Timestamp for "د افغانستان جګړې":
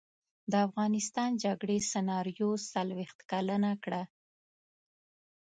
0.51-1.77